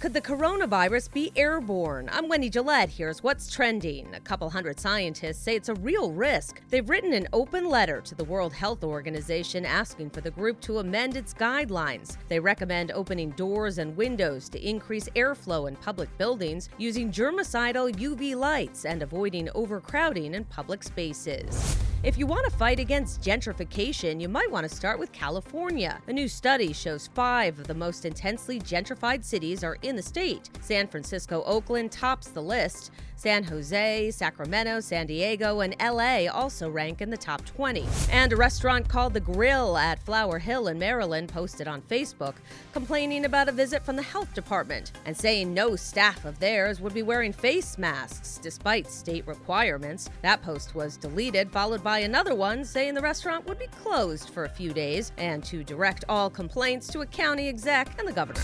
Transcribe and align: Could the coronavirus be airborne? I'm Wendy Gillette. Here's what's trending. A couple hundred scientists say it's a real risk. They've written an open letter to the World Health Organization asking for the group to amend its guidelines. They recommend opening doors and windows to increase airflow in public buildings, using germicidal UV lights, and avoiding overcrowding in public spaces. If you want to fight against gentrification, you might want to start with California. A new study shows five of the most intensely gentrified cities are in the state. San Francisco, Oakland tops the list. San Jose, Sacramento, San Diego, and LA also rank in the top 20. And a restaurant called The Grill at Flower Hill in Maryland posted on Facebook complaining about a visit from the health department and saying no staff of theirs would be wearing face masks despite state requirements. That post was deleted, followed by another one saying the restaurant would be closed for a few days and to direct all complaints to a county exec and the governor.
Could 0.00 0.14
the 0.14 0.22
coronavirus 0.22 1.12
be 1.12 1.30
airborne? 1.36 2.08
I'm 2.10 2.26
Wendy 2.26 2.48
Gillette. 2.48 2.88
Here's 2.88 3.22
what's 3.22 3.52
trending. 3.52 4.14
A 4.14 4.20
couple 4.20 4.48
hundred 4.48 4.80
scientists 4.80 5.36
say 5.36 5.56
it's 5.56 5.68
a 5.68 5.74
real 5.74 6.10
risk. 6.10 6.62
They've 6.70 6.88
written 6.88 7.12
an 7.12 7.28
open 7.34 7.68
letter 7.68 8.00
to 8.00 8.14
the 8.14 8.24
World 8.24 8.54
Health 8.54 8.82
Organization 8.82 9.66
asking 9.66 10.08
for 10.08 10.22
the 10.22 10.30
group 10.30 10.58
to 10.62 10.78
amend 10.78 11.18
its 11.18 11.34
guidelines. 11.34 12.16
They 12.28 12.40
recommend 12.40 12.92
opening 12.92 13.32
doors 13.32 13.76
and 13.76 13.94
windows 13.94 14.48
to 14.48 14.66
increase 14.66 15.06
airflow 15.10 15.68
in 15.68 15.76
public 15.76 16.08
buildings, 16.16 16.70
using 16.78 17.12
germicidal 17.12 17.94
UV 17.94 18.34
lights, 18.34 18.86
and 18.86 19.02
avoiding 19.02 19.50
overcrowding 19.54 20.32
in 20.32 20.44
public 20.44 20.82
spaces. 20.82 21.76
If 22.02 22.16
you 22.16 22.26
want 22.26 22.50
to 22.50 22.56
fight 22.56 22.80
against 22.80 23.20
gentrification, 23.20 24.22
you 24.22 24.28
might 24.30 24.50
want 24.50 24.66
to 24.66 24.74
start 24.74 24.98
with 24.98 25.12
California. 25.12 26.00
A 26.06 26.12
new 26.14 26.28
study 26.28 26.72
shows 26.72 27.08
five 27.08 27.58
of 27.58 27.66
the 27.66 27.74
most 27.74 28.06
intensely 28.06 28.58
gentrified 28.58 29.22
cities 29.22 29.62
are 29.62 29.76
in 29.82 29.96
the 29.96 30.02
state. 30.02 30.48
San 30.62 30.86
Francisco, 30.86 31.42
Oakland 31.44 31.92
tops 31.92 32.28
the 32.28 32.40
list. 32.40 32.90
San 33.20 33.44
Jose, 33.44 34.10
Sacramento, 34.12 34.80
San 34.80 35.06
Diego, 35.06 35.60
and 35.60 35.76
LA 35.78 36.24
also 36.32 36.70
rank 36.70 37.02
in 37.02 37.10
the 37.10 37.18
top 37.18 37.44
20. 37.44 37.84
And 38.10 38.32
a 38.32 38.36
restaurant 38.36 38.88
called 38.88 39.12
The 39.12 39.20
Grill 39.20 39.76
at 39.76 40.02
Flower 40.02 40.38
Hill 40.38 40.68
in 40.68 40.78
Maryland 40.78 41.28
posted 41.28 41.68
on 41.68 41.82
Facebook 41.82 42.36
complaining 42.72 43.26
about 43.26 43.50
a 43.50 43.52
visit 43.52 43.84
from 43.84 43.96
the 43.96 44.02
health 44.02 44.32
department 44.32 44.92
and 45.04 45.14
saying 45.14 45.52
no 45.52 45.76
staff 45.76 46.24
of 46.24 46.38
theirs 46.38 46.80
would 46.80 46.94
be 46.94 47.02
wearing 47.02 47.34
face 47.34 47.76
masks 47.76 48.40
despite 48.42 48.90
state 48.90 49.26
requirements. 49.26 50.08
That 50.22 50.40
post 50.40 50.74
was 50.74 50.96
deleted, 50.96 51.52
followed 51.52 51.84
by 51.84 51.89
another 51.98 52.34
one 52.34 52.64
saying 52.64 52.94
the 52.94 53.00
restaurant 53.00 53.46
would 53.46 53.58
be 53.58 53.66
closed 53.66 54.30
for 54.30 54.44
a 54.44 54.48
few 54.48 54.72
days 54.72 55.12
and 55.18 55.44
to 55.44 55.62
direct 55.64 56.04
all 56.08 56.30
complaints 56.30 56.86
to 56.88 57.00
a 57.00 57.06
county 57.06 57.48
exec 57.48 57.98
and 57.98 58.08
the 58.08 58.12
governor. 58.12 58.40